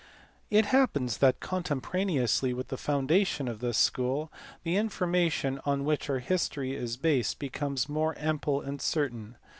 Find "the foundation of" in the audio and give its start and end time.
2.69-3.59